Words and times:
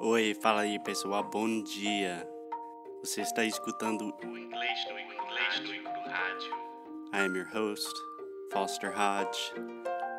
Oi, 0.00 0.32
fala 0.32 0.60
aí 0.60 0.78
pessoal, 0.78 1.24
bom 1.24 1.60
dia. 1.60 2.24
Você 3.02 3.20
está 3.20 3.44
escutando 3.44 4.14
o 4.24 4.38
inglês 4.38 4.78
no 4.88 4.96
inglês 4.96 5.60
no 5.60 6.00
rádio. 6.08 6.52
I 7.12 7.24
am 7.24 7.34
your 7.34 7.48
host, 7.52 7.92
Foster 8.52 8.92
Hodge. 8.92 9.52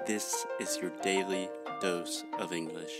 This 0.05 0.45
is 0.59 0.75
your 0.81 0.91
daily 1.01 1.49
dose 1.81 2.25
of 2.41 2.53
English. 2.53 2.93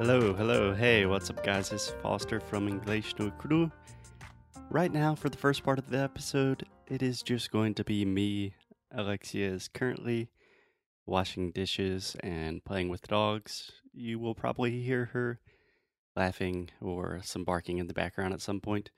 Hello, 0.00 0.32
hello, 0.32 0.72
hey, 0.72 1.04
what's 1.04 1.28
up, 1.28 1.44
guys? 1.44 1.72
It's 1.72 1.90
Foster 2.02 2.40
from 2.40 2.68
English 2.68 3.14
no 3.18 3.30
Cru. 3.32 3.70
Right 4.70 4.90
now, 4.90 5.14
for 5.14 5.28
the 5.28 5.36
first 5.36 5.62
part 5.62 5.78
of 5.78 5.90
the 5.90 5.98
episode, 5.98 6.64
it 6.88 7.02
is 7.02 7.20
just 7.20 7.50
going 7.50 7.74
to 7.74 7.84
be 7.84 8.06
me. 8.06 8.54
Alexia 8.90 9.50
is 9.50 9.68
currently 9.68 10.30
washing 11.04 11.50
dishes 11.50 12.16
and 12.20 12.64
playing 12.64 12.88
with 12.88 13.08
dogs. 13.08 13.72
You 13.92 14.18
will 14.18 14.34
probably 14.34 14.80
hear 14.80 15.10
her 15.12 15.38
laughing 16.16 16.70
or 16.80 17.20
some 17.22 17.44
barking 17.44 17.76
in 17.76 17.86
the 17.86 17.92
background 17.92 18.32
at 18.32 18.40
some 18.40 18.62
point. 18.62 18.90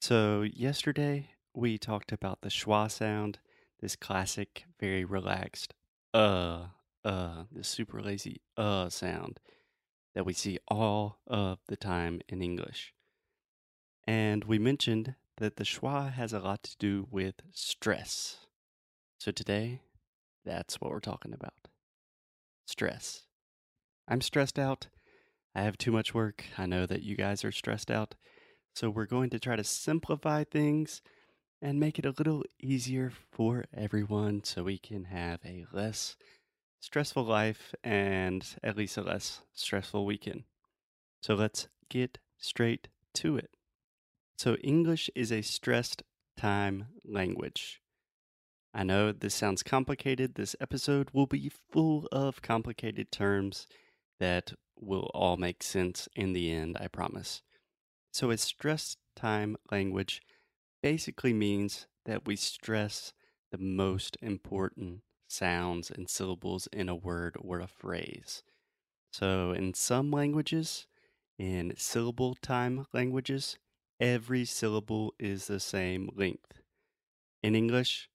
So, 0.00 0.42
yesterday 0.42 1.30
we 1.54 1.76
talked 1.76 2.12
about 2.12 2.42
the 2.42 2.50
schwa 2.50 2.88
sound, 2.88 3.40
this 3.80 3.96
classic, 3.96 4.66
very 4.78 5.04
relaxed, 5.04 5.74
uh, 6.14 6.66
uh, 7.04 7.46
this 7.50 7.66
super 7.66 8.00
lazy, 8.00 8.42
uh 8.56 8.88
sound 8.90 9.40
that 10.16 10.24
we 10.24 10.32
see 10.32 10.58
all 10.66 11.18
of 11.26 11.58
the 11.68 11.76
time 11.76 12.22
in 12.26 12.40
English. 12.40 12.94
And 14.06 14.44
we 14.44 14.58
mentioned 14.58 15.14
that 15.36 15.56
the 15.56 15.64
schwa 15.64 16.10
has 16.10 16.32
a 16.32 16.40
lot 16.40 16.62
to 16.62 16.76
do 16.78 17.06
with 17.10 17.34
stress. 17.52 18.38
So 19.20 19.30
today, 19.30 19.82
that's 20.42 20.80
what 20.80 20.90
we're 20.90 21.00
talking 21.00 21.34
about 21.34 21.68
stress. 22.64 23.24
I'm 24.08 24.22
stressed 24.22 24.58
out. 24.58 24.86
I 25.54 25.60
have 25.60 25.76
too 25.76 25.92
much 25.92 26.14
work. 26.14 26.44
I 26.56 26.64
know 26.64 26.86
that 26.86 27.02
you 27.02 27.14
guys 27.14 27.44
are 27.44 27.52
stressed 27.52 27.90
out. 27.90 28.14
So 28.74 28.88
we're 28.88 29.04
going 29.04 29.28
to 29.30 29.38
try 29.38 29.54
to 29.54 29.64
simplify 29.64 30.44
things 30.44 31.02
and 31.60 31.78
make 31.78 31.98
it 31.98 32.06
a 32.06 32.14
little 32.16 32.42
easier 32.58 33.12
for 33.32 33.66
everyone 33.76 34.44
so 34.44 34.64
we 34.64 34.78
can 34.78 35.04
have 35.04 35.40
a 35.44 35.66
less 35.72 36.16
stressful 36.86 37.24
life 37.24 37.74
and 37.82 38.46
at 38.62 38.76
least 38.76 38.96
a 38.96 39.02
less 39.02 39.40
stressful 39.52 40.06
weekend. 40.06 40.44
So 41.20 41.34
let's 41.34 41.66
get 41.90 42.18
straight 42.38 42.86
to 43.14 43.36
it. 43.36 43.50
So, 44.38 44.54
English 44.56 45.10
is 45.16 45.32
a 45.32 45.42
stressed 45.42 46.04
time 46.36 46.86
language. 47.04 47.80
I 48.72 48.84
know 48.84 49.10
this 49.10 49.34
sounds 49.34 49.64
complicated. 49.64 50.34
This 50.34 50.54
episode 50.60 51.08
will 51.12 51.26
be 51.26 51.50
full 51.72 52.06
of 52.12 52.40
complicated 52.42 53.10
terms 53.10 53.66
that 54.20 54.52
will 54.78 55.10
all 55.12 55.36
make 55.36 55.64
sense 55.64 56.08
in 56.14 56.34
the 56.34 56.52
end, 56.52 56.76
I 56.78 56.86
promise. 56.86 57.42
So, 58.12 58.30
a 58.30 58.38
stressed 58.38 58.98
time 59.16 59.56
language 59.72 60.22
basically 60.84 61.32
means 61.32 61.88
that 62.04 62.26
we 62.26 62.36
stress 62.36 63.12
the 63.50 63.58
most 63.58 64.16
important 64.22 65.00
sounds 65.28 65.90
and 65.90 66.08
syllables 66.08 66.68
in 66.72 66.88
a 66.88 66.94
word 66.94 67.36
or 67.38 67.60
a 67.60 67.66
phrase. 67.66 68.42
So, 69.12 69.52
in 69.52 69.74
some 69.74 70.10
languages, 70.10 70.86
in 71.38 71.74
syllable 71.76 72.34
time 72.34 72.86
languages, 72.92 73.58
every 74.00 74.44
syllable 74.44 75.14
is 75.18 75.46
the 75.46 75.60
same 75.60 76.10
length. 76.14 76.60
In 77.42 77.54
English, 77.54 78.08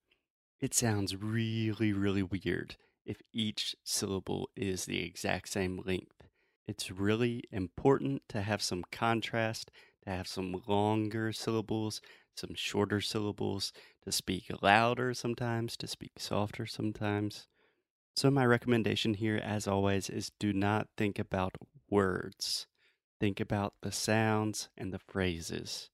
it 0.60 0.74
sounds 0.74 1.16
really, 1.16 1.92
really 1.92 2.24
weird 2.24 2.76
if 3.06 3.22
each 3.34 3.76
syllable 3.84 4.50
is 4.56 4.86
the 4.86 5.04
exact 5.04 5.50
same 5.50 5.82
length. 5.86 6.28
It's 6.68 6.92
really 6.92 7.44
important 7.52 8.22
to 8.30 8.42
have 8.42 8.62
some 8.62 8.84
contrast, 8.92 9.72
to 10.04 10.10
have 10.12 10.28
some 10.28 10.62
longer 10.68 11.34
syllables, 11.34 12.02
some 12.36 12.56
shorter 12.56 13.02
syllables, 13.02 13.74
to 14.04 14.12
speak 14.12 14.52
louder 14.62 15.14
sometimes, 15.14 15.78
to 15.78 15.88
speak 15.88 16.14
softer 16.18 16.66
sometimes. 16.66 17.48
So, 18.16 18.30
my 18.30 18.46
recommendation 18.46 19.14
here, 19.16 19.38
as 19.38 19.68
always, 19.68 20.10
is 20.10 20.32
do 20.40 20.54
not 20.54 20.88
think 20.98 21.20
about 21.20 21.56
words. 21.90 22.68
Think 23.20 23.40
about 23.40 23.74
the 23.82 23.92
sounds 23.92 24.70
and 24.78 24.94
the 24.94 25.00
phrases. 25.00 25.90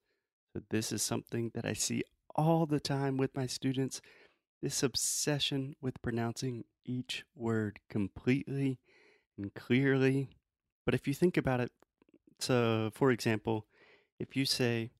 So, 0.53 0.64
this 0.70 0.92
is 0.92 1.02
something 1.02 1.52
that 1.53 1.66
I 1.66 1.74
see 1.74 2.03
all 2.36 2.66
the 2.66 2.80
time 2.80 3.18
with 3.18 3.36
my 3.36 3.48
students 3.48 4.02
this 4.62 4.81
obsession 4.81 5.75
with 5.81 6.02
pronouncing 6.02 6.64
each 6.86 7.24
word 7.36 7.80
completely 7.90 8.80
and 9.38 9.54
clearly. 9.54 10.30
But 10.86 10.96
if 10.96 11.08
you 11.08 11.14
think 11.14 11.38
about 11.38 11.59
it, 11.59 11.72
so 12.40 12.90
for 12.94 13.12
example, 13.12 13.68
if 14.19 14.36
you 14.36 14.46
say, 14.46 14.92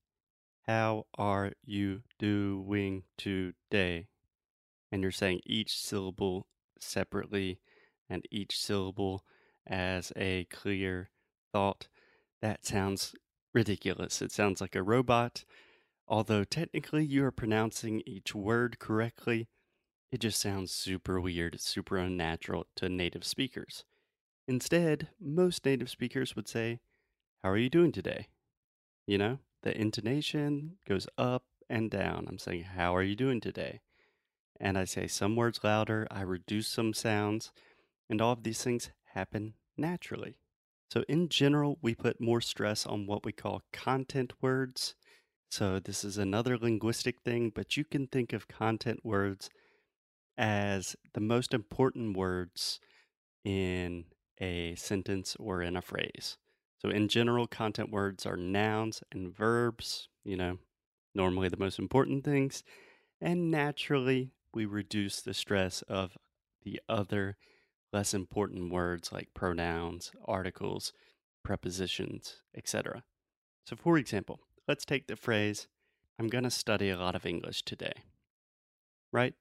how 0.68 1.06
are 1.18 1.54
you 1.66 2.02
doing 2.20 3.04
today? 3.18 4.08
And 4.92 5.02
you're 5.02 5.12
saying 5.12 5.42
each 5.46 5.78
syllable 5.78 6.48
separately 6.80 7.60
and 8.10 8.24
each 8.32 8.60
syllable 8.60 9.24
as 9.66 10.12
a 10.16 10.46
clear 10.46 11.10
thought. 11.54 11.88
That 12.42 12.66
sounds 12.66 13.16
ridiculous. 13.54 14.22
It 14.22 14.32
sounds 14.32 14.62
like 14.62 14.76
a 14.76 14.84
robot. 14.84 15.46
Although 16.08 16.44
technically 16.44 17.06
you 17.06 17.26
are 17.26 17.32
pronouncing 17.32 18.02
each 18.06 18.36
word 18.36 18.80
correctly, 18.80 19.48
it 20.12 20.20
just 20.20 20.40
sounds 20.40 20.72
super 20.72 21.20
weird, 21.20 21.60
super 21.60 21.98
unnatural 21.98 22.68
to 22.78 22.88
native 22.88 23.26
speakers. 23.26 23.84
Instead, 24.48 25.10
most 25.20 25.66
native 25.66 25.90
speakers 25.90 26.36
would 26.36 26.48
say, 26.48 26.80
How 27.44 27.50
are 27.50 27.58
you 27.58 27.70
doing 27.70 27.92
today? 27.92 28.28
You 29.06 29.18
know? 29.18 29.40
The 29.64 29.80
intonation 29.80 30.78
goes 30.88 31.08
up 31.18 31.44
and 31.70 31.90
down. 31.90 32.26
I'm 32.28 32.40
saying, 32.40 32.64
How 32.64 32.96
are 32.96 33.04
you 33.04 33.16
doing 33.16 33.42
today? 33.42 33.82
And 34.60 34.78
I 34.78 34.86
say 34.86 35.08
some 35.08 35.36
words 35.36 35.60
louder, 35.64 36.08
I 36.10 36.22
reduce 36.22 36.68
some 36.68 36.94
sounds, 36.94 37.52
and 38.10 38.22
all 38.22 38.32
of 38.32 38.44
these 38.44 38.64
things 38.64 38.92
happen 39.14 39.54
naturally. 39.78 40.38
So, 40.92 41.04
in 41.10 41.30
general, 41.30 41.78
we 41.82 41.96
put 41.96 42.22
more 42.22 42.42
stress 42.42 42.86
on 42.86 43.08
what 43.08 43.26
we 43.26 43.34
call 43.34 43.64
content 43.74 44.34
words. 44.42 44.96
So, 45.52 45.80
this 45.80 46.04
is 46.04 46.18
another 46.18 46.58
linguistic 46.58 47.22
thing, 47.22 47.52
but 47.54 47.78
you 47.78 47.84
can 47.84 48.08
think 48.08 48.34
of 48.34 48.48
content 48.48 49.02
words 49.04 49.50
as 50.38 50.96
the 51.14 51.20
most 51.20 51.54
important 51.54 52.16
words 52.16 52.80
in 53.44 54.06
a 54.40 54.76
sentence 54.76 55.36
or 55.40 55.62
in 55.62 55.76
a 55.76 55.82
phrase. 55.82 56.38
So, 56.80 56.90
in 56.90 57.08
general, 57.08 57.48
content 57.48 57.92
words 57.92 58.26
are 58.26 58.38
nouns 58.38 59.02
and 59.12 59.36
verbs, 59.36 60.10
you 60.24 60.38
know, 60.38 60.60
normally 61.16 61.50
the 61.50 61.58
most 61.58 61.80
important 61.80 62.24
things. 62.24 62.64
And 63.20 63.50
naturally, 63.50 64.32
we 64.54 64.66
reduce 64.66 65.22
the 65.22 65.34
stress 65.34 65.82
of 65.84 66.18
the 66.64 66.80
other 66.88 67.38
less 67.92 68.14
important 68.14 68.72
words 68.72 69.12
like 69.12 69.34
pronouns, 69.34 70.12
articles, 70.26 70.94
prepositions, 71.44 72.38
etc. 72.56 73.04
So, 73.66 73.76
for 73.76 73.98
example, 73.98 74.42
let's 74.68 74.86
take 74.86 75.08
the 75.08 75.16
phrase, 75.16 75.68
I'm 76.20 76.28
going 76.28 76.44
to 76.44 76.52
study 76.52 76.90
a 76.90 76.98
lot 76.98 77.16
of 77.16 77.26
English 77.26 77.64
today. 77.64 78.04
Right? 79.12 79.34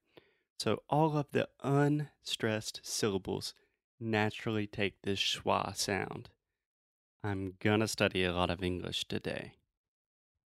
So, 0.59 0.83
all 0.89 1.19
of 1.19 1.27
the 1.33 1.49
unstressed 1.63 2.81
syllables 2.83 3.53
naturally 4.01 4.67
take 4.67 5.03
this 5.03 5.19
schwa 5.19 5.77
sound. 5.77 6.31
I'm 7.27 7.55
gonna 7.59 7.89
study 7.89 8.23
a 8.23 8.33
lot 8.33 8.51
of 8.51 8.63
English 8.63 9.09
today. 9.09 9.55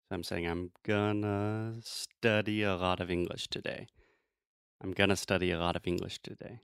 So 0.07 0.15
I'm 0.15 0.23
saying 0.23 0.47
I'm 0.47 0.71
gonna 0.85 1.73
study 1.81 2.63
a 2.63 2.77
lot 2.77 3.01
of 3.01 3.11
English 3.11 3.49
today. 3.49 3.87
I'm 4.81 4.93
gonna 4.93 5.17
study 5.17 5.51
a 5.51 5.59
lot 5.59 5.75
of 5.75 5.85
English 5.85 6.19
today. 6.19 6.61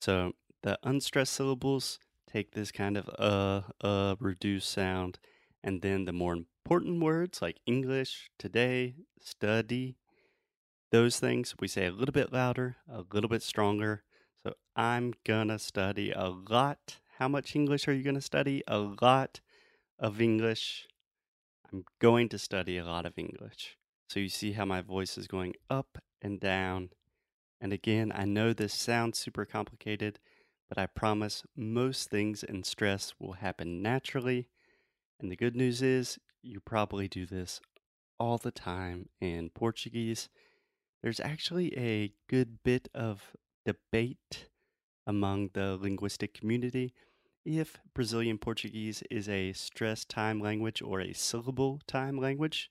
So 0.00 0.34
the 0.62 0.78
unstressed 0.84 1.32
syllables 1.32 1.98
take 2.30 2.52
this 2.52 2.70
kind 2.70 2.96
of 2.96 3.10
uh, 3.18 3.62
uh, 3.84 4.14
reduced 4.20 4.70
sound, 4.70 5.18
and 5.60 5.82
then 5.82 6.04
the 6.04 6.12
more 6.12 6.34
important 6.34 7.02
words 7.02 7.42
like 7.42 7.58
English, 7.66 8.30
today, 8.38 8.94
study, 9.20 9.96
those 10.92 11.18
things 11.18 11.56
we 11.58 11.66
say 11.66 11.86
a 11.86 11.90
little 11.90 12.12
bit 12.12 12.32
louder, 12.32 12.76
a 12.88 13.02
little 13.12 13.28
bit 13.28 13.42
stronger. 13.42 14.04
So 14.44 14.52
I'm 14.76 15.14
gonna 15.24 15.58
study 15.58 16.12
a 16.12 16.28
lot 16.28 16.98
how 17.18 17.28
much 17.28 17.56
English 17.56 17.88
are 17.88 17.92
you 17.92 18.02
going 18.02 18.14
to 18.14 18.20
study? 18.20 18.62
A 18.68 18.78
lot 18.78 19.40
of 19.98 20.20
English. 20.20 20.86
I'm 21.72 21.84
going 21.98 22.28
to 22.28 22.38
study 22.38 22.76
a 22.76 22.84
lot 22.84 23.06
of 23.06 23.18
English. 23.18 23.76
So 24.10 24.20
you 24.20 24.28
see 24.28 24.52
how 24.52 24.64
my 24.66 24.82
voice 24.82 25.16
is 25.16 25.26
going 25.26 25.54
up 25.70 25.98
and 26.20 26.38
down. 26.38 26.90
And 27.60 27.72
again, 27.72 28.12
I 28.14 28.26
know 28.26 28.52
this 28.52 28.74
sounds 28.74 29.18
super 29.18 29.46
complicated, 29.46 30.18
but 30.68 30.76
I 30.76 30.86
promise 30.86 31.42
most 31.56 32.10
things 32.10 32.42
in 32.42 32.64
stress 32.64 33.14
will 33.18 33.34
happen 33.34 33.82
naturally. 33.82 34.48
And 35.18 35.32
the 35.32 35.36
good 35.36 35.56
news 35.56 35.80
is, 35.80 36.18
you 36.42 36.60
probably 36.60 37.08
do 37.08 37.24
this 37.24 37.60
all 38.20 38.36
the 38.36 38.50
time 38.50 39.08
in 39.20 39.50
Portuguese. 39.50 40.28
There's 41.02 41.20
actually 41.20 41.76
a 41.78 42.12
good 42.28 42.62
bit 42.62 42.88
of 42.94 43.32
debate 43.64 44.48
among 45.06 45.50
the 45.52 45.76
linguistic 45.76 46.34
community 46.34 46.92
if 47.44 47.78
Brazilian 47.94 48.38
Portuguese 48.38 49.02
is 49.10 49.28
a 49.28 49.52
stress 49.52 50.04
time 50.04 50.40
language 50.40 50.82
or 50.82 51.00
a 51.00 51.12
syllable 51.12 51.80
time 51.86 52.18
language. 52.18 52.70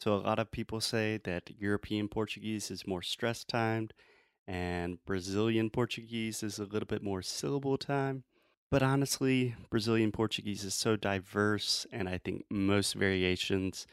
So, 0.00 0.14
a 0.14 0.16
lot 0.16 0.38
of 0.38 0.50
people 0.50 0.80
say 0.80 1.18
that 1.24 1.50
European 1.58 2.08
Portuguese 2.08 2.70
is 2.70 2.86
more 2.86 3.02
stress 3.02 3.44
timed 3.44 3.92
and 4.46 5.04
Brazilian 5.04 5.70
Portuguese 5.70 6.42
is 6.42 6.58
a 6.58 6.64
little 6.64 6.86
bit 6.86 7.02
more 7.02 7.22
syllable 7.22 7.78
time. 7.78 8.24
But 8.70 8.82
honestly, 8.82 9.54
Brazilian 9.70 10.12
Portuguese 10.12 10.64
is 10.64 10.74
so 10.74 10.96
diverse, 10.96 11.86
and 11.92 12.08
I 12.08 12.18
think 12.18 12.44
most 12.50 12.94
variations 12.94 13.86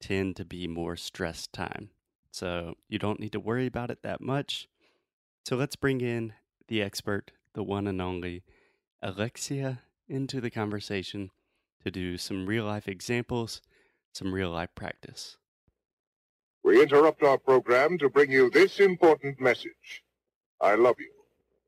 tend 0.00 0.36
to 0.36 0.44
be 0.44 0.66
more 0.66 0.96
stress 0.96 1.46
time. 1.46 1.90
So 2.30 2.74
you 2.88 2.98
don't 2.98 3.20
need 3.20 3.32
to 3.32 3.40
worry 3.40 3.66
about 3.66 3.90
it 3.90 4.02
that 4.02 4.20
much. 4.20 4.68
So 5.44 5.56
let's 5.56 5.76
bring 5.76 6.00
in 6.00 6.34
the 6.68 6.82
expert, 6.82 7.32
the 7.54 7.62
one 7.62 7.86
and 7.86 8.00
only 8.00 8.42
Alexia, 9.02 9.80
into 10.08 10.40
the 10.40 10.50
conversation 10.50 11.30
to 11.84 11.90
do 11.90 12.16
some 12.16 12.46
real 12.46 12.64
life 12.64 12.88
examples, 12.88 13.60
some 14.12 14.32
real 14.32 14.50
life 14.50 14.70
practice. 14.74 15.36
We 16.64 16.82
interrupt 16.82 17.22
our 17.22 17.38
program 17.38 17.98
to 17.98 18.08
bring 18.08 18.30
you 18.32 18.50
this 18.50 18.80
important 18.80 19.40
message. 19.40 20.02
I 20.60 20.74
love 20.74 20.96
you. 20.98 21.10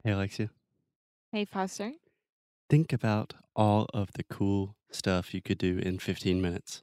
Hey, 0.03 0.13
Alexia, 0.13 0.51
Hey, 1.33 1.45
Foster. 1.45 1.93
think 2.71 2.93
about 2.93 3.35
all 3.55 3.87
of 3.93 4.13
the 4.15 4.25
cool 4.25 4.77
stuff 4.91 5.35
you 5.35 5.43
could 5.43 5.59
do 5.59 5.79
in 5.79 5.99
15 5.99 6.41
minutes. 6.41 6.83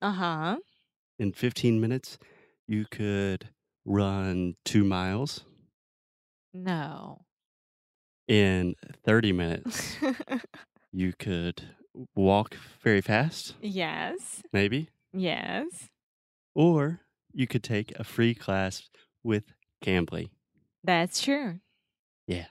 Uh 0.00 0.12
huh. 0.12 0.56
In 1.18 1.32
15 1.32 1.80
minutes, 1.80 2.18
you 2.66 2.86
could 2.90 3.48
run 3.84 4.54
two 4.64 4.84
miles. 4.84 5.44
No. 6.64 7.22
In 8.26 8.74
30 9.06 9.32
minutes, 9.32 9.96
you 10.92 11.12
could 11.18 11.62
walk 12.16 12.56
very 12.82 13.00
fast, 13.00 13.54
yes. 13.62 14.42
maybe. 14.52 14.90
Yes. 15.12 15.88
Or 16.54 17.00
you 17.32 17.46
could 17.46 17.62
take 17.62 17.92
a 17.98 18.04
free 18.04 18.34
class 18.34 18.90
with 19.22 19.44
Cambly. 19.82 20.30
That's 20.84 21.22
true. 21.22 21.60
Yeah. 22.26 22.46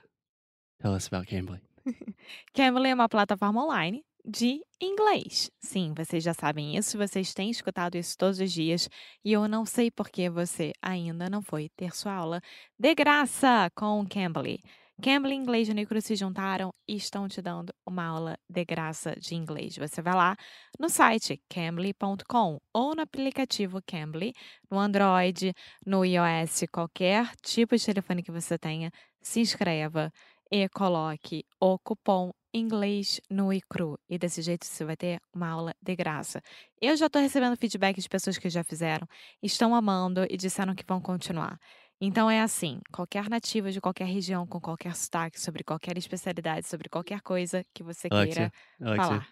Tell 0.82 0.94
us 0.94 1.06
about 1.06 1.26
Cambly. 1.26 1.60
Cambly 2.54 2.88
é 2.88 2.94
uma 2.94 3.08
plataforma 3.08 3.62
online 3.62 4.02
de 4.24 4.60
inglês. 4.80 5.50
Sim, 5.60 5.92
vocês 5.96 6.22
já 6.22 6.34
sabem 6.34 6.76
isso, 6.76 6.98
vocês 6.98 7.32
têm 7.34 7.50
escutado 7.50 7.96
isso 7.96 8.16
todos 8.16 8.40
os 8.40 8.52
dias 8.52 8.88
e 9.24 9.32
eu 9.32 9.48
não 9.48 9.64
sei 9.64 9.90
por 9.90 10.08
que 10.08 10.28
você 10.28 10.72
ainda 10.82 11.28
não 11.30 11.42
foi 11.42 11.68
ter 11.76 11.94
sua 11.94 12.14
aula 12.14 12.40
de 12.78 12.94
graça 12.94 13.70
com 13.74 14.00
o 14.00 14.08
Cambly. 14.08 14.60
Cambly 15.00 15.32
e 15.32 15.36
Inglês 15.36 15.68
Unicru 15.68 16.00
se 16.02 16.16
juntaram 16.16 16.74
e 16.86 16.96
estão 16.96 17.28
te 17.28 17.40
dando 17.40 17.72
uma 17.86 18.04
aula 18.04 18.36
de 18.50 18.64
graça 18.64 19.14
de 19.16 19.36
inglês. 19.36 19.76
Você 19.76 20.02
vai 20.02 20.14
lá 20.14 20.36
no 20.78 20.88
site 20.88 21.40
cambly.com 21.48 22.58
ou 22.74 22.96
no 22.96 23.02
aplicativo 23.02 23.80
Cambly, 23.86 24.34
no 24.68 24.76
Android, 24.76 25.54
no 25.86 26.04
iOS, 26.04 26.64
qualquer 26.72 27.30
tipo 27.42 27.76
de 27.76 27.84
telefone 27.84 28.24
que 28.24 28.32
você 28.32 28.58
tenha, 28.58 28.90
se 29.22 29.38
inscreva 29.40 30.12
e 30.50 30.68
coloque 30.68 31.44
o 31.60 31.78
cupom 31.78 32.32
inglês 32.52 33.20
no 33.30 33.52
iCru. 33.52 33.98
E 34.08 34.18
desse 34.18 34.42
jeito 34.42 34.66
você 34.66 34.84
vai 34.84 34.96
ter 34.96 35.20
uma 35.34 35.48
aula 35.48 35.74
de 35.82 35.94
graça. 35.94 36.42
Eu 36.80 36.96
já 36.96 37.06
estou 37.06 37.20
recebendo 37.20 37.56
feedback 37.56 38.00
de 38.00 38.08
pessoas 38.08 38.38
que 38.38 38.48
já 38.48 38.64
fizeram, 38.64 39.06
estão 39.42 39.74
amando 39.74 40.26
e 40.28 40.36
disseram 40.36 40.74
que 40.74 40.84
vão 40.86 41.00
continuar. 41.00 41.58
Então 42.00 42.30
é 42.30 42.40
assim, 42.40 42.80
qualquer 42.92 43.28
nativo 43.28 43.70
de 43.72 43.80
qualquer 43.80 44.06
região, 44.06 44.46
com 44.46 44.60
qualquer 44.60 44.94
sotaque, 44.94 45.40
sobre 45.40 45.64
qualquer 45.64 45.98
especialidade, 45.98 46.66
sobre 46.66 46.88
qualquer 46.88 47.20
coisa 47.22 47.64
que 47.74 47.82
você 47.82 48.08
Alexia, 48.10 48.34
queira 48.34 48.52
Alexia, 48.80 49.04
falar. 49.04 49.28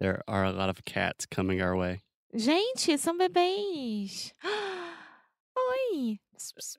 there 0.00 0.20
are 0.26 0.46
a 0.46 0.50
lot 0.50 0.68
of 0.68 0.82
cats 0.84 1.24
coming 1.26 1.62
our 1.62 1.76
way. 1.76 2.00
Gente, 2.34 2.98
são 2.98 3.16
bebês! 3.16 4.32
Oi! 5.56 6.18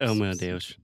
Oh, 0.01 0.15
meu 0.15 0.35
Deus. 0.35 0.77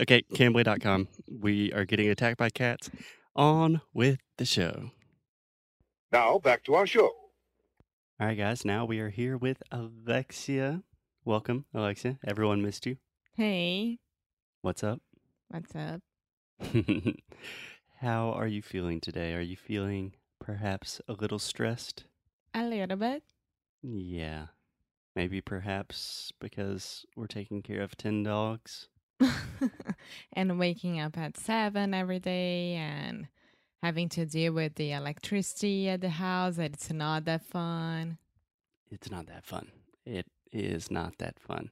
Okay, 0.00 0.22
Cambly.com. 0.34 1.06
We 1.28 1.72
are 1.72 1.84
getting 1.84 2.08
attacked 2.10 2.36
by 2.36 2.50
cats. 2.50 2.90
On 3.36 3.80
with 3.92 4.20
the 4.38 4.44
show. 4.44 4.90
Now, 6.12 6.38
back 6.38 6.62
to 6.64 6.74
our 6.74 6.86
show. 6.86 7.10
All 8.20 8.28
right, 8.28 8.38
guys, 8.38 8.64
now 8.64 8.84
we 8.84 9.00
are 9.00 9.10
here 9.10 9.36
with 9.36 9.60
Alexia. 9.72 10.82
Welcome, 11.24 11.64
Alexia. 11.74 12.18
Everyone 12.24 12.62
missed 12.62 12.86
you. 12.86 12.96
Hey, 13.36 13.98
What's 14.62 14.84
up? 14.84 15.00
what's 15.48 15.74
up? 15.74 16.00
How 18.00 18.30
are 18.30 18.46
you 18.46 18.62
feeling 18.62 19.00
today? 19.00 19.34
Are 19.34 19.40
you 19.40 19.56
feeling 19.56 20.14
perhaps 20.40 21.00
a 21.08 21.12
little 21.12 21.38
stressed? 21.38 22.04
A 22.54 22.64
little 22.64 22.96
bit. 22.96 23.24
Yeah. 23.82 24.46
Maybe 25.16 25.40
perhaps 25.40 26.32
because 26.40 27.04
we're 27.16 27.26
taking 27.26 27.62
care 27.62 27.82
of 27.82 27.96
10 27.96 28.22
dogs. 28.22 28.88
and 30.32 30.58
waking 30.58 31.00
up 31.00 31.16
at 31.18 31.36
seven 31.36 31.94
every 31.94 32.18
day 32.18 32.74
and 32.74 33.28
having 33.82 34.08
to 34.08 34.24
deal 34.26 34.52
with 34.52 34.74
the 34.76 34.92
electricity 34.92 35.88
at 35.88 36.00
the 36.00 36.10
house. 36.10 36.58
It's 36.58 36.90
not 36.90 37.24
that 37.26 37.44
fun. 37.44 38.18
It's 38.90 39.10
not 39.10 39.26
that 39.26 39.44
fun. 39.44 39.68
It 40.04 40.26
is 40.52 40.90
not 40.90 41.18
that 41.18 41.38
fun. 41.38 41.70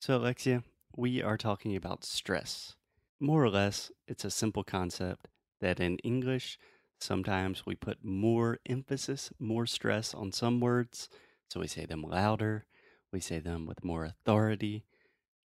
So, 0.00 0.16
Alexia, 0.16 0.62
we 0.96 1.22
are 1.22 1.36
talking 1.36 1.76
about 1.76 2.04
stress. 2.04 2.74
More 3.18 3.42
or 3.42 3.50
less, 3.50 3.90
it's 4.06 4.24
a 4.24 4.30
simple 4.30 4.64
concept 4.64 5.28
that 5.60 5.80
in 5.80 5.98
English, 5.98 6.58
sometimes 7.00 7.64
we 7.66 7.74
put 7.74 8.04
more 8.04 8.58
emphasis, 8.66 9.30
more 9.38 9.66
stress 9.66 10.14
on 10.14 10.32
some 10.32 10.60
words. 10.60 11.08
So 11.48 11.60
we 11.60 11.66
say 11.66 11.86
them 11.86 12.02
louder, 12.02 12.66
we 13.12 13.20
say 13.20 13.38
them 13.38 13.66
with 13.66 13.84
more 13.84 14.04
authority. 14.04 14.84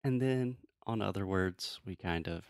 And 0.05 0.21
then 0.21 0.57
on 0.87 1.03
other 1.03 1.27
words, 1.27 1.81
we 1.85 1.97
kind 1.97 2.29
of 2.29 2.45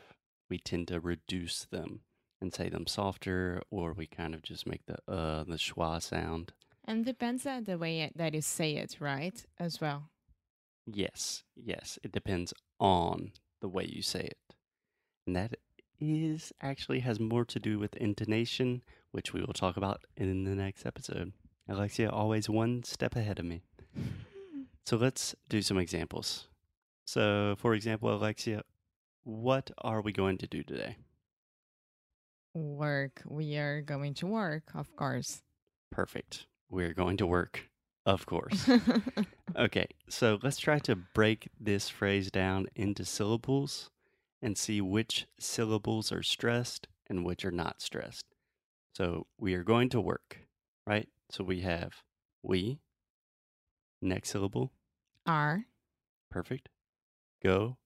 we 0.48 0.58
tend 0.58 0.88
to 0.88 1.00
reduce 1.00 1.64
them 1.64 2.00
and 2.40 2.54
say 2.54 2.68
them 2.68 2.86
softer, 2.86 3.62
or 3.70 3.92
we 3.92 4.06
kind 4.06 4.34
of 4.34 4.42
just 4.42 4.66
make 4.66 4.84
the 4.86 4.98
uh 5.12 5.44
the 5.44 5.56
schwa 5.56 6.02
sound. 6.02 6.52
And 6.84 7.04
depends 7.04 7.46
on 7.46 7.64
the 7.64 7.78
way 7.78 8.12
that 8.14 8.34
you 8.34 8.40
say 8.40 8.76
it, 8.76 8.96
right? 9.00 9.44
As 9.58 9.80
well. 9.80 10.10
Yes, 10.86 11.42
yes. 11.56 11.98
It 12.04 12.12
depends 12.12 12.54
on 12.78 13.32
the 13.60 13.68
way 13.68 13.84
you 13.84 14.02
say 14.02 14.20
it. 14.20 14.38
And 15.26 15.34
that 15.34 15.56
is 15.98 16.52
actually 16.60 17.00
has 17.00 17.18
more 17.18 17.44
to 17.46 17.58
do 17.58 17.78
with 17.78 17.96
intonation, 17.96 18.82
which 19.10 19.32
we 19.32 19.40
will 19.40 19.54
talk 19.54 19.76
about 19.76 20.02
in 20.16 20.44
the 20.44 20.54
next 20.54 20.86
episode. 20.86 21.32
Alexia 21.68 22.08
always 22.08 22.48
one 22.48 22.84
step 22.84 23.16
ahead 23.16 23.38
of 23.38 23.44
me. 23.44 23.62
So 24.84 24.96
let's 24.96 25.34
do 25.48 25.62
some 25.62 25.78
examples. 25.78 26.46
So, 27.06 27.54
for 27.58 27.74
example, 27.74 28.12
Alexia, 28.12 28.62
what 29.24 29.70
are 29.78 30.02
we 30.02 30.12
going 30.12 30.38
to 30.38 30.46
do 30.46 30.62
today? 30.62 30.96
Work. 32.52 33.22
We 33.26 33.56
are 33.56 33.80
going 33.80 34.14
to 34.14 34.26
work, 34.26 34.64
of 34.74 34.94
course. 34.96 35.42
Perfect. 35.90 36.46
We're 36.68 36.94
going 36.94 37.16
to 37.18 37.26
work, 37.26 37.70
of 38.04 38.26
course. 38.26 38.68
Okay, 39.56 39.86
so 40.10 40.38
let's 40.42 40.58
try 40.58 40.78
to 40.80 40.94
break 40.94 41.48
this 41.58 41.88
phrase 41.88 42.30
down 42.30 42.66
into 42.74 43.06
syllables 43.06 43.88
and 44.42 44.58
see 44.58 44.82
which 44.82 45.26
syllables 45.40 46.12
are 46.12 46.22
stressed 46.22 46.88
and 47.08 47.24
which 47.24 47.42
are 47.42 47.50
not 47.50 47.80
stressed. 47.80 48.26
So 48.92 49.26
we 49.38 49.54
are 49.54 49.62
going 49.62 49.88
to 49.90 50.00
work, 50.00 50.40
right? 50.86 51.08
So 51.30 51.42
we 51.42 51.62
have 51.62 52.02
we, 52.42 52.80
next 54.02 54.28
syllable, 54.28 54.72
are 55.26 55.64
perfect. 56.30 56.68
Go 57.46 57.76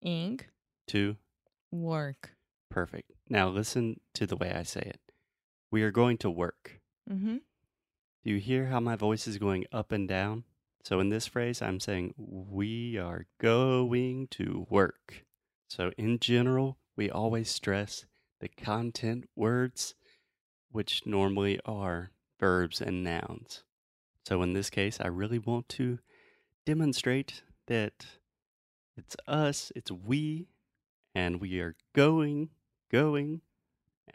ing 0.00 0.40
to 0.86 1.16
work. 1.70 2.30
perfect. 2.70 3.12
Now 3.28 3.48
listen 3.48 4.00
to 4.14 4.26
the 4.26 4.34
way 4.36 4.50
I 4.50 4.62
say 4.62 4.80
it. 4.80 5.00
We 5.70 5.82
are 5.82 5.90
going 5.90 6.16
to 6.18 6.30
work. 6.30 6.80
Mm-hmm. 7.06 7.36
Do 8.24 8.30
you 8.30 8.38
hear 8.38 8.68
how 8.68 8.80
my 8.80 8.96
voice 8.96 9.26
is 9.26 9.36
going 9.36 9.66
up 9.72 9.92
and 9.92 10.08
down? 10.08 10.44
So 10.84 11.00
in 11.00 11.10
this 11.10 11.26
phrase, 11.26 11.60
I'm 11.60 11.80
saying 11.80 12.14
we 12.16 12.96
are 12.96 13.26
going 13.38 14.28
to 14.28 14.66
work. 14.70 15.26
So 15.68 15.92
in 15.98 16.18
general, 16.18 16.78
we 16.96 17.10
always 17.10 17.50
stress 17.50 18.06
the 18.40 18.48
content 18.48 19.28
words, 19.36 19.94
which 20.72 21.02
normally 21.04 21.60
are 21.66 22.10
verbs 22.38 22.80
and 22.80 23.04
nouns. 23.04 23.64
So 24.24 24.40
in 24.40 24.54
this 24.54 24.70
case, 24.70 24.98
I 24.98 25.08
really 25.08 25.38
want 25.38 25.68
to 25.70 25.98
demonstrate 26.64 27.42
that 27.66 28.06
it's 29.00 29.16
us, 29.26 29.72
it's 29.74 29.90
we, 29.90 30.48
and 31.14 31.40
we 31.40 31.60
are 31.60 31.74
going, 31.94 32.50
going 32.90 33.40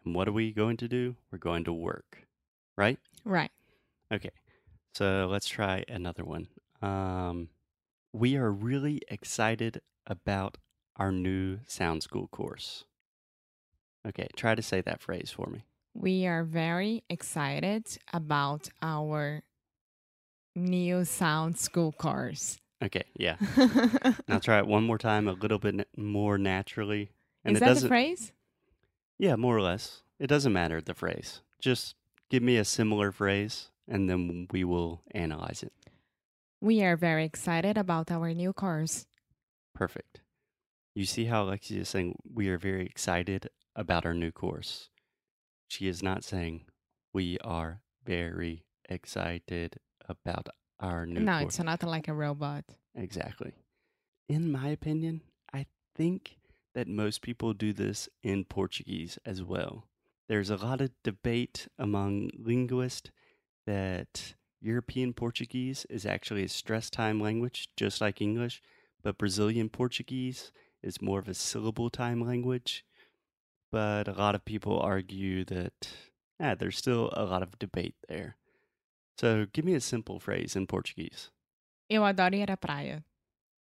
And 0.04 0.16
what 0.16 0.28
are 0.28 0.32
we 0.32 0.52
going 0.52 0.78
to 0.78 0.88
do? 0.88 1.16
We're 1.32 1.38
going 1.38 1.64
to 1.66 1.74
work, 1.74 2.28
right? 2.78 3.00
Right. 3.24 3.52
Okay. 4.12 4.32
So 4.94 5.28
let's 5.30 5.48
try 5.48 5.84
another 5.88 6.24
one. 6.24 6.48
Um, 6.82 7.50
we 8.14 8.38
are 8.38 8.52
really 8.52 9.02
excited 9.10 9.82
about 10.08 10.58
our 10.96 11.12
new 11.12 11.60
Sound 11.68 12.04
School 12.04 12.28
course. 12.28 12.86
Okay, 14.08 14.28
try 14.36 14.54
to 14.54 14.62
say 14.62 14.82
that 14.82 15.02
phrase 15.02 15.32
for 15.32 15.48
me. 15.48 15.66
We 15.96 16.28
are 16.28 16.44
very 16.44 17.04
excited 17.10 17.98
about 18.14 18.70
our 18.82 19.42
new 20.56 21.04
sound 21.06 21.58
school 21.58 21.92
course. 21.92 22.58
Okay, 22.86 23.04
yeah. 23.18 23.38
Now 24.28 24.40
try 24.40 24.60
it 24.60 24.68
one 24.68 24.84
more 24.84 24.98
time, 24.98 25.28
a 25.28 25.34
little 25.34 25.60
bit 25.60 25.76
n- 25.80 25.86
more 25.98 26.38
naturally. 26.38 27.10
Is 27.44 27.58
it 27.58 27.60
that 27.60 27.60
the 27.60 27.66
doesn't. 27.66 27.90
phrase? 27.90 28.32
yeah, 29.18 29.36
more 29.36 29.56
or 29.56 29.62
less. 29.62 30.02
It 30.20 30.28
doesn't 30.28 30.54
matter 30.54 30.82
the 30.82 30.94
phrase. 30.94 31.42
Just 31.60 31.96
give 32.30 32.44
me 32.44 32.58
a 32.58 32.66
similar 32.66 33.12
phrase, 33.12 33.70
and 33.88 34.10
then 34.10 34.48
we 34.52 34.64
will 34.64 35.02
analyze 35.12 35.64
it. 35.64 35.74
We 36.62 36.84
are 36.84 36.96
very 36.98 37.26
excited 37.26 37.78
about 37.78 38.12
our 38.12 38.34
new 38.34 38.54
course. 38.54 39.06
Perfect. 39.74 40.22
You 40.94 41.06
see 41.06 41.26
how 41.26 41.44
Alexia 41.44 41.82
is 41.82 41.90
saying 41.90 42.16
we 42.34 42.50
are 42.50 42.58
very 42.58 42.86
excited 42.86 43.50
about 43.76 44.06
our 44.06 44.14
new 44.14 44.32
course. 44.32 44.90
She 45.68 45.88
is 45.88 46.02
not 46.02 46.24
saying 46.24 46.66
we 47.14 47.38
are 47.40 47.82
very 48.06 48.66
excited 48.90 49.80
about 50.08 50.50
our 50.80 51.06
new 51.06 51.22
no, 51.22 51.38
it's 51.38 51.60
not 51.60 51.84
like 51.84 52.08
a 52.08 52.14
robot. 52.14 52.66
Exactly. 52.96 53.54
In 54.28 54.52
my 54.52 54.70
opinion, 54.70 55.22
I 55.54 55.66
think 55.96 56.38
that 56.74 56.88
most 56.88 57.22
people 57.22 57.54
do 57.54 57.74
this 57.74 58.10
in 58.24 58.44
Portuguese 58.46 59.18
as 59.26 59.42
well. 59.42 59.86
There's 60.28 60.50
a 60.50 60.58
lot 60.58 60.82
of 60.82 60.92
debate 61.04 61.68
among 61.78 62.32
linguists 62.38 63.12
that 63.66 64.36
European 64.62 65.14
Portuguese 65.14 65.86
is 65.90 66.06
actually 66.06 66.44
a 66.44 66.50
stress 66.50 66.90
time 66.90 67.20
language, 67.22 67.70
just 67.78 68.02
like 68.02 68.22
English, 68.22 68.62
but 69.04 69.18
Brazilian 69.18 69.70
Portuguese 69.70 70.52
is 70.82 71.02
more 71.02 71.20
of 71.20 71.28
a 71.28 71.34
syllable 71.34 71.90
time 71.90 72.22
language. 72.22 72.84
But 73.72 74.08
a 74.08 74.14
lot 74.14 74.36
of 74.36 74.46
people 74.46 74.80
argue 74.80 75.46
that 75.46 75.90
ah, 76.40 76.56
there's 76.56 76.78
still 76.78 77.12
a 77.14 77.26
lot 77.26 77.44
of 77.44 77.60
debate 77.60 77.96
there. 78.08 78.36
So 79.20 79.46
give 79.54 79.66
me 79.66 79.76
a 79.76 79.80
simple 79.80 80.20
phrase 80.20 80.58
in 80.58 80.66
Portuguese. 80.66 81.32
Eu 81.90 82.04
adoro 82.04 82.36
ir 82.36 82.50
à 82.52 82.58
praia. 82.58 83.04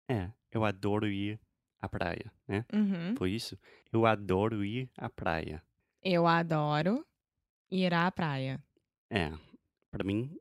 É, 0.09 0.31
eu 0.51 0.65
adoro 0.65 1.07
ir 1.07 1.39
à 1.79 1.87
praia, 1.87 2.31
né? 2.47 2.65
Uhum. 2.73 3.15
Foi 3.17 3.31
isso? 3.31 3.57
Eu 3.91 4.05
adoro 4.05 4.63
ir 4.65 4.89
à 4.97 5.09
praia. 5.09 5.63
Eu 6.03 6.25
adoro 6.27 7.05
ir 7.71 7.93
à 7.93 8.11
praia. 8.11 8.61
É, 9.09 9.31
pra 9.91 10.03
mim 10.03 10.35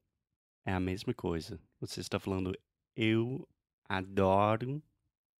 é 0.64 0.72
a 0.72 0.80
mesma 0.80 1.14
coisa. 1.14 1.60
Você 1.80 2.00
está 2.00 2.18
falando 2.18 2.52
eu 2.96 3.46
adoro 3.88 4.82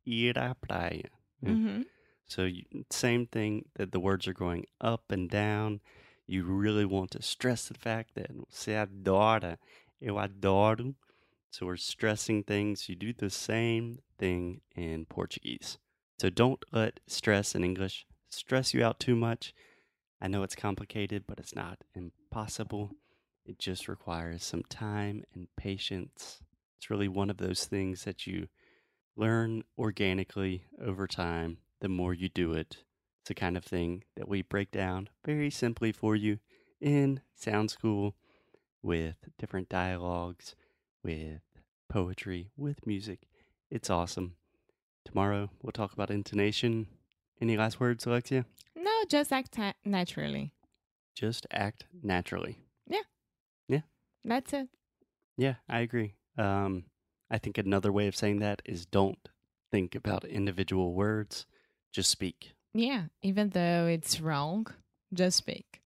ir 0.06 0.38
à 0.38 0.54
praia. 0.54 1.10
né? 1.42 1.50
Uhum. 1.50 1.84
So 2.26 2.46
you, 2.46 2.64
same 2.90 3.26
thing 3.26 3.64
that 3.74 3.90
the 3.90 3.98
words 3.98 4.28
are 4.28 4.34
going 4.34 4.64
up 4.80 5.12
and 5.12 5.28
down. 5.28 5.80
You 6.28 6.44
really 6.44 6.84
want 6.84 7.10
to 7.12 7.22
stress 7.22 7.66
the 7.66 7.74
fact 7.74 8.14
that 8.14 8.30
você 8.30 8.76
adora, 8.76 9.56
eu 9.98 10.18
adoro. 10.18 10.94
So 11.50 11.64
we're 11.64 11.78
stressing 11.78 12.44
things. 12.44 12.88
You 12.88 12.96
do 12.96 13.14
the 13.14 13.30
same 13.30 14.00
thing 14.18 14.60
in 14.76 15.06
Portuguese. 15.06 15.78
So 16.20 16.28
don't 16.28 16.62
let 16.70 17.00
stress 17.06 17.54
in 17.54 17.64
English 17.64 18.04
stress 18.28 18.74
you 18.74 18.84
out 18.84 19.00
too 19.00 19.16
much. 19.16 19.54
I 20.20 20.28
know 20.28 20.42
it's 20.42 20.54
complicated, 20.54 21.24
but 21.26 21.38
it's 21.38 21.54
not 21.54 21.78
impossible. 21.94 22.90
It 23.46 23.58
just 23.58 23.88
requires 23.88 24.44
some 24.44 24.64
time 24.68 25.24
and 25.34 25.48
patience. 25.56 26.42
It's 26.76 26.90
really 26.90 27.08
one 27.08 27.30
of 27.30 27.38
those 27.38 27.64
things 27.64 28.04
that 28.04 28.26
you 28.26 28.48
learn 29.16 29.62
organically 29.78 30.64
over 30.84 31.06
time 31.06 31.58
the 31.80 31.88
more 31.88 32.12
you 32.12 32.28
do 32.28 32.52
it. 32.52 32.84
It's 33.28 33.36
the 33.36 33.44
kind 33.44 33.58
of 33.58 33.64
thing 33.64 34.04
that 34.16 34.26
we 34.26 34.40
break 34.40 34.70
down 34.70 35.10
very 35.22 35.50
simply 35.50 35.92
for 35.92 36.16
you 36.16 36.38
in 36.80 37.20
Sound 37.34 37.70
School 37.70 38.14
with 38.82 39.16
different 39.38 39.68
dialogues, 39.68 40.56
with 41.04 41.42
poetry, 41.90 42.52
with 42.56 42.86
music. 42.86 43.28
It's 43.70 43.90
awesome. 43.90 44.36
Tomorrow 45.04 45.50
we'll 45.60 45.72
talk 45.72 45.92
about 45.92 46.10
intonation. 46.10 46.86
Any 47.38 47.58
last 47.58 47.78
words, 47.78 48.06
Alexia? 48.06 48.46
No, 48.74 49.04
just 49.10 49.30
act 49.30 49.58
na- 49.58 49.74
naturally. 49.84 50.54
Just 51.14 51.46
act 51.50 51.84
naturally. 52.02 52.56
Yeah. 52.86 53.02
Yeah. 53.68 53.82
That's 54.24 54.54
it. 54.54 54.68
Yeah, 55.36 55.56
I 55.68 55.80
agree. 55.80 56.14
Um, 56.38 56.84
I 57.30 57.36
think 57.36 57.58
another 57.58 57.92
way 57.92 58.06
of 58.06 58.16
saying 58.16 58.38
that 58.38 58.62
is 58.64 58.86
don't 58.86 59.28
think 59.70 59.94
about 59.94 60.24
individual 60.24 60.94
words, 60.94 61.44
just 61.92 62.10
speak. 62.10 62.54
Yeah, 62.74 63.04
even 63.22 63.50
though 63.50 63.86
it's 63.86 64.20
wrong, 64.20 64.66
just 65.12 65.38
speak. 65.38 65.82